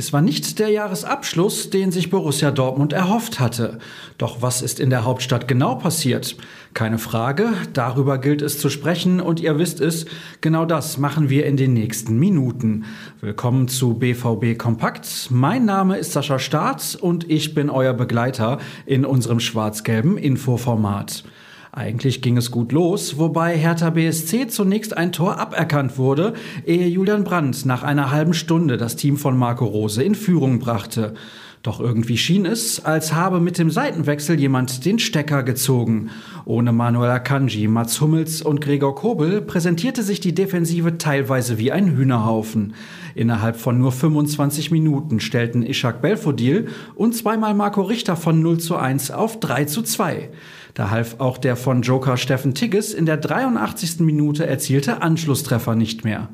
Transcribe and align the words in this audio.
Es 0.00 0.14
war 0.14 0.22
nicht 0.22 0.58
der 0.58 0.70
Jahresabschluss, 0.70 1.68
den 1.68 1.92
sich 1.92 2.08
Borussia 2.08 2.50
Dortmund 2.50 2.94
erhofft 2.94 3.38
hatte. 3.38 3.80
Doch 4.16 4.40
was 4.40 4.62
ist 4.62 4.80
in 4.80 4.88
der 4.88 5.04
Hauptstadt 5.04 5.46
genau 5.46 5.74
passiert? 5.74 6.38
Keine 6.72 6.96
Frage, 6.96 7.50
darüber 7.74 8.16
gilt 8.16 8.40
es 8.40 8.58
zu 8.58 8.70
sprechen 8.70 9.20
und 9.20 9.40
ihr 9.40 9.58
wisst 9.58 9.78
es, 9.82 10.06
genau 10.40 10.64
das 10.64 10.96
machen 10.96 11.28
wir 11.28 11.44
in 11.44 11.58
den 11.58 11.74
nächsten 11.74 12.18
Minuten. 12.18 12.86
Willkommen 13.20 13.68
zu 13.68 13.92
BVB 13.92 14.56
Kompakt. 14.56 15.28
Mein 15.28 15.66
Name 15.66 15.98
ist 15.98 16.12
Sascha 16.12 16.38
Staat 16.38 16.96
und 16.98 17.28
ich 17.28 17.52
bin 17.52 17.68
euer 17.68 17.92
Begleiter 17.92 18.56
in 18.86 19.04
unserem 19.04 19.38
schwarz-gelben 19.38 20.16
Infoformat. 20.16 21.24
Eigentlich 21.72 22.20
ging 22.20 22.36
es 22.36 22.50
gut 22.50 22.72
los, 22.72 23.16
wobei 23.18 23.56
Hertha 23.56 23.90
BSC 23.90 24.48
zunächst 24.48 24.96
ein 24.96 25.12
Tor 25.12 25.38
aberkannt 25.38 25.98
wurde, 25.98 26.34
ehe 26.66 26.88
Julian 26.88 27.22
Brandt 27.22 27.64
nach 27.64 27.84
einer 27.84 28.10
halben 28.10 28.34
Stunde 28.34 28.76
das 28.76 28.96
Team 28.96 29.16
von 29.16 29.38
Marco 29.38 29.66
Rose 29.66 30.02
in 30.02 30.16
Führung 30.16 30.58
brachte. 30.58 31.14
Doch 31.62 31.78
irgendwie 31.78 32.16
schien 32.16 32.46
es, 32.46 32.82
als 32.82 33.12
habe 33.12 33.38
mit 33.38 33.58
dem 33.58 33.70
Seitenwechsel 33.70 34.40
jemand 34.40 34.86
den 34.86 34.98
Stecker 34.98 35.42
gezogen. 35.42 36.08
Ohne 36.46 36.72
Manuel 36.72 37.10
Akanji, 37.10 37.68
Mats 37.68 38.00
Hummels 38.00 38.40
und 38.40 38.62
Gregor 38.62 38.94
Kobel 38.94 39.42
präsentierte 39.42 40.02
sich 40.02 40.20
die 40.20 40.34
Defensive 40.34 40.96
teilweise 40.96 41.58
wie 41.58 41.70
ein 41.70 41.94
Hühnerhaufen. 41.94 42.72
Innerhalb 43.14 43.56
von 43.56 43.78
nur 43.78 43.92
25 43.92 44.70
Minuten 44.70 45.20
stellten 45.20 45.62
Ishak 45.62 46.00
Belfodil 46.00 46.68
und 46.94 47.14
zweimal 47.14 47.52
Marco 47.52 47.82
Richter 47.82 48.16
von 48.16 48.40
0 48.40 48.58
zu 48.58 48.76
1 48.76 49.10
auf 49.10 49.38
3 49.38 49.66
zu 49.66 49.82
2. 49.82 50.30
Da 50.72 50.88
half 50.88 51.20
auch 51.20 51.36
der 51.36 51.56
von 51.56 51.82
Joker 51.82 52.16
Steffen 52.16 52.54
Tigges 52.54 52.94
in 52.94 53.04
der 53.04 53.18
83. 53.18 54.00
Minute 54.00 54.46
erzielte 54.46 55.02
Anschlusstreffer 55.02 55.74
nicht 55.74 56.04
mehr. 56.04 56.30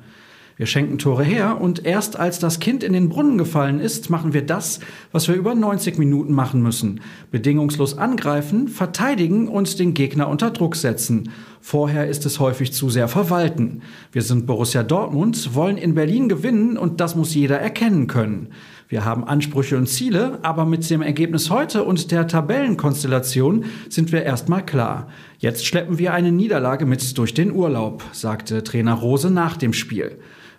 Wir 0.58 0.64
schenken 0.64 0.96
Tore 0.96 1.22
her 1.22 1.60
und 1.60 1.84
erst 1.84 2.18
als 2.18 2.38
das 2.38 2.60
Kind 2.60 2.82
in 2.82 2.94
den 2.94 3.10
Brunnen 3.10 3.36
gefallen 3.36 3.78
ist, 3.78 4.08
machen 4.08 4.32
wir 4.32 4.40
das, 4.40 4.80
was 5.12 5.28
wir 5.28 5.34
über 5.34 5.54
90 5.54 5.98
Minuten 5.98 6.32
machen 6.32 6.62
müssen. 6.62 7.02
Bedingungslos 7.30 7.98
angreifen, 7.98 8.68
verteidigen 8.68 9.48
und 9.48 9.78
den 9.78 9.92
Gegner 9.92 10.28
unter 10.28 10.50
Druck 10.50 10.74
setzen. 10.74 11.28
Vorher 11.60 12.08
ist 12.08 12.24
es 12.24 12.40
häufig 12.40 12.72
zu 12.72 12.88
sehr 12.88 13.06
verwalten. 13.06 13.82
Wir 14.12 14.22
sind 14.22 14.46
Borussia 14.46 14.82
Dortmund, 14.82 15.54
wollen 15.54 15.76
in 15.76 15.94
Berlin 15.94 16.26
gewinnen 16.26 16.78
und 16.78 17.02
das 17.02 17.16
muss 17.16 17.34
jeder 17.34 17.58
erkennen 17.60 18.06
können. 18.06 18.48
Wir 18.88 19.04
haben 19.04 19.24
Ansprüche 19.24 19.76
und 19.76 19.88
Ziele, 19.88 20.38
aber 20.40 20.64
mit 20.64 20.88
dem 20.88 21.02
Ergebnis 21.02 21.50
heute 21.50 21.84
und 21.84 22.12
der 22.12 22.28
Tabellenkonstellation 22.28 23.66
sind 23.90 24.10
wir 24.10 24.22
erstmal 24.22 24.64
klar. 24.64 25.08
Jetzt 25.38 25.66
schleppen 25.66 25.98
wir 25.98 26.14
eine 26.14 26.32
Niederlage 26.32 26.86
mit 26.86 27.18
durch 27.18 27.34
den 27.34 27.52
Urlaub, 27.52 28.04
sagte 28.12 28.64
Trainer 28.64 28.94
Rose 28.94 29.30
nach 29.30 29.58
dem 29.58 29.74
Spiel. 29.74 30.18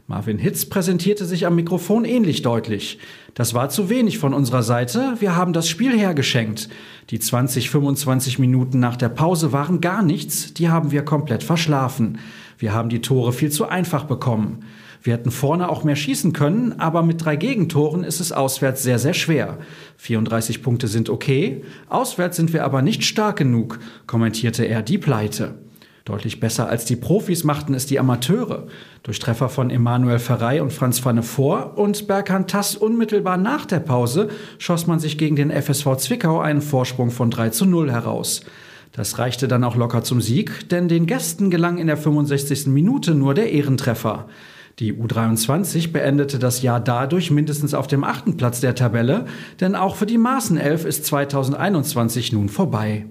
Marvin 0.09 0.37
Hitz 0.37 0.63
präsentierte 0.63 1.25
sich 1.25 1.45
am 1.45 1.55
Mikrofon 1.55 2.05
ähnlich 2.05 2.41
deutlich. 2.41 2.97
Das 3.33 3.53
war 3.53 3.67
zu 3.67 3.89
wenig 3.89 4.19
von 4.19 4.33
unserer 4.33 4.63
Seite, 4.63 5.15
wir 5.19 5.35
haben 5.35 5.51
das 5.51 5.67
Spiel 5.67 5.99
hergeschenkt. 5.99 6.69
Die 7.09 7.19
20, 7.19 7.69
25 7.69 8.39
Minuten 8.39 8.79
nach 8.79 8.95
der 8.95 9.09
Pause 9.09 9.51
waren 9.51 9.81
gar 9.81 10.03
nichts, 10.03 10.53
die 10.53 10.69
haben 10.69 10.91
wir 10.91 11.03
komplett 11.03 11.43
verschlafen. 11.43 12.19
Wir 12.57 12.73
haben 12.73 12.87
die 12.87 13.01
Tore 13.01 13.33
viel 13.33 13.51
zu 13.51 13.67
einfach 13.67 14.05
bekommen. 14.05 14.63
Wir 15.03 15.11
hätten 15.11 15.29
vorne 15.29 15.67
auch 15.67 15.83
mehr 15.83 15.97
schießen 15.97 16.31
können, 16.31 16.79
aber 16.79 17.03
mit 17.03 17.25
drei 17.25 17.35
Gegentoren 17.35 18.05
ist 18.05 18.21
es 18.21 18.31
auswärts 18.31 18.83
sehr, 18.83 18.99
sehr 18.99 19.13
schwer. 19.13 19.57
34 19.97 20.63
Punkte 20.63 20.87
sind 20.87 21.09
okay, 21.09 21.65
auswärts 21.89 22.37
sind 22.37 22.53
wir 22.53 22.63
aber 22.63 22.81
nicht 22.81 23.03
stark 23.03 23.35
genug, 23.35 23.79
kommentierte 24.05 24.63
er 24.63 24.83
die 24.83 24.99
Pleite. 24.99 25.66
Deutlich 26.07 26.39
besser 26.39 26.69
als 26.69 26.85
die 26.85 26.95
Profis 26.95 27.43
machten 27.43 27.73
es 27.73 27.85
die 27.85 27.99
Amateure. 27.99 28.67
Durch 29.03 29.19
Treffer 29.19 29.49
von 29.49 29.69
Emanuel 29.69 30.19
Ferrei 30.19 30.61
und 30.61 30.71
Franz 30.71 31.01
Pfanne 31.01 31.21
vor 31.21 31.77
und 31.77 32.07
Berkan 32.07 32.47
Tass 32.47 32.77
unmittelbar 32.77 33.35
nach 33.35 33.65
der 33.65 33.81
Pause 33.81 34.29
schoss 34.57 34.87
man 34.87 34.99
sich 34.99 35.17
gegen 35.17 35.35
den 35.35 35.51
FSV 35.51 35.97
Zwickau 35.97 36.39
einen 36.39 36.61
Vorsprung 36.61 37.11
von 37.11 37.29
3 37.29 37.49
zu 37.49 37.65
0 37.65 37.91
heraus. 37.91 38.39
Das 38.93 39.19
reichte 39.19 39.49
dann 39.49 39.65
auch 39.65 39.75
locker 39.75 40.01
zum 40.01 40.21
Sieg, 40.21 40.69
denn 40.69 40.87
den 40.87 41.07
Gästen 41.07 41.49
gelang 41.49 41.77
in 41.77 41.87
der 41.87 41.97
65. 41.97 42.67
Minute 42.67 43.13
nur 43.13 43.33
der 43.33 43.51
Ehrentreffer. 43.51 44.29
Die 44.79 44.93
U23 44.93 45.91
beendete 45.91 46.39
das 46.39 46.61
Jahr 46.61 46.79
dadurch 46.79 47.31
mindestens 47.31 47.73
auf 47.73 47.87
dem 47.87 48.05
achten 48.05 48.37
Platz 48.37 48.61
der 48.61 48.75
Tabelle, 48.75 49.25
denn 49.59 49.75
auch 49.75 49.97
für 49.97 50.05
die 50.05 50.17
Maßenelf 50.17 50.85
ist 50.85 51.05
2021 51.05 52.31
nun 52.31 52.47
vorbei. 52.47 53.07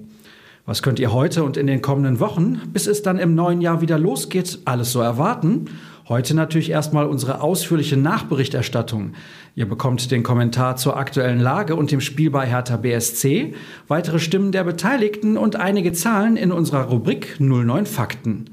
Was 0.68 0.82
könnt 0.82 0.98
ihr 0.98 1.12
heute 1.12 1.44
und 1.44 1.56
in 1.56 1.68
den 1.68 1.80
kommenden 1.80 2.18
Wochen, 2.18 2.60
bis 2.72 2.88
es 2.88 3.00
dann 3.00 3.20
im 3.20 3.36
neuen 3.36 3.60
Jahr 3.60 3.82
wieder 3.82 4.00
losgeht, 4.00 4.58
alles 4.64 4.90
so 4.90 5.00
erwarten? 5.00 5.66
Heute 6.08 6.34
natürlich 6.34 6.70
erstmal 6.70 7.06
unsere 7.06 7.40
ausführliche 7.40 7.96
Nachberichterstattung. 7.96 9.12
Ihr 9.54 9.68
bekommt 9.68 10.10
den 10.10 10.24
Kommentar 10.24 10.74
zur 10.74 10.96
aktuellen 10.96 11.38
Lage 11.38 11.76
und 11.76 11.92
dem 11.92 12.00
Spiel 12.00 12.30
bei 12.30 12.46
Hertha 12.46 12.78
BSC, 12.78 13.54
weitere 13.86 14.18
Stimmen 14.18 14.50
der 14.50 14.64
Beteiligten 14.64 15.36
und 15.36 15.54
einige 15.54 15.92
Zahlen 15.92 16.36
in 16.36 16.50
unserer 16.50 16.86
Rubrik 16.86 17.36
09 17.38 17.86
Fakten 17.86 18.46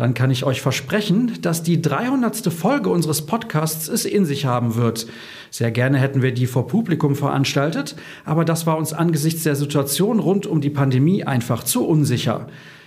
dann 0.00 0.14
kann 0.14 0.30
ich 0.30 0.44
euch 0.44 0.62
versprechen, 0.62 1.32
dass 1.42 1.62
die 1.62 1.82
300. 1.82 2.50
Folge 2.50 2.88
unseres 2.88 3.26
Podcasts 3.26 3.86
es 3.86 4.06
in 4.06 4.24
sich 4.24 4.46
haben 4.46 4.74
wird. 4.74 5.06
Sehr 5.50 5.70
gerne 5.70 5.98
hätten 5.98 6.22
wir 6.22 6.32
die 6.32 6.46
vor 6.46 6.66
Publikum 6.66 7.16
veranstaltet, 7.16 7.96
aber 8.24 8.46
das 8.46 8.66
war 8.66 8.78
uns 8.78 8.94
angesichts 8.94 9.42
der 9.42 9.56
Situation 9.56 10.18
rund 10.18 10.46
um 10.46 10.62
die 10.62 10.70
Pandemie 10.70 11.24
einfach 11.24 11.64
zu 11.64 11.86
unsicher. 11.86 12.46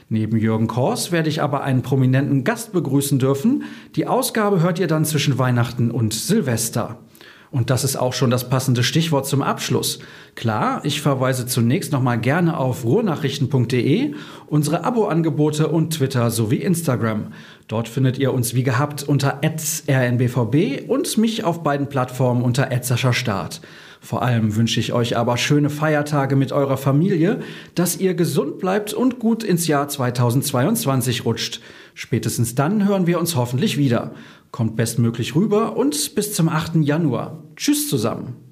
Neben 0.10 0.38
Jürgen 0.38 0.66
Kors 0.66 1.12
werde 1.12 1.30
ich 1.30 1.40
aber 1.40 1.64
einen 1.64 1.84
prominenten 1.84 2.44
Gast 2.44 2.74
begrüßen 2.74 3.20
dürfen. 3.20 3.66
Die 3.96 4.08
Ausgabe 4.08 4.64
hört 4.64 4.80
ihr 4.80 4.88
dann 4.88 5.06
zwischen 5.06 5.38
Weihnachten 5.38 5.92
und 5.92 6.16
Silvester. 6.16 6.98
Und 7.54 7.70
das 7.70 7.84
ist 7.84 7.98
auch 7.98 8.14
schon 8.14 8.32
das 8.32 8.50
passende 8.50 8.82
Stichwort 8.82 9.28
zum 9.28 9.44
Abschluss. 9.44 10.00
Klar, 10.34 10.82
ich 10.86 11.02
verweise 11.02 11.46
zunächst 11.46 11.92
nochmal 11.92 12.20
gerne 12.20 12.58
auf 12.58 12.84
ruhrnachrichten.de, 12.84 14.16
unsere 14.48 14.84
Abo-Angebote 14.84 15.68
und 15.68 15.92
Twitter 15.94 16.32
sowie 16.32 16.56
Instagram. 16.56 17.28
Dort 17.68 17.88
findet 17.88 18.18
ihr 18.18 18.34
uns 18.34 18.56
wie 18.56 18.64
gehabt 18.64 19.04
unter 19.04 19.40
rnbvb 19.44 20.86
und 20.88 21.16
mich 21.20 21.44
auf 21.44 21.62
beiden 21.62 21.90
Plattformen 21.90 22.42
unter 22.42 22.72
Start. 23.14 23.62
Vor 24.04 24.22
allem 24.22 24.58
wünsche 24.58 24.82
ich 24.82 24.92
euch 24.92 25.16
aber 25.16 25.38
schöne 25.38 25.70
Feiertage 25.70 26.36
mit 26.36 26.52
eurer 26.52 26.76
Familie, 26.76 27.40
dass 27.74 27.96
ihr 27.96 28.16
gesund 28.16 28.60
bleibt 28.60 28.94
und 28.94 29.18
gut 29.18 29.46
ins 29.46 29.66
Jahr 29.66 29.88
2022 29.88 31.24
rutscht. 31.24 31.62
Spätestens 31.94 32.54
dann 32.54 32.86
hören 32.86 33.08
wir 33.08 33.18
uns 33.18 33.38
hoffentlich 33.38 33.78
wieder. 33.78 34.14
Kommt 34.52 34.76
bestmöglich 34.76 35.36
rüber 35.36 35.78
und 35.78 36.16
bis 36.16 36.34
zum 36.34 36.50
8. 36.50 36.76
Januar. 36.82 37.46
Tschüss 37.56 37.88
zusammen. 37.88 38.44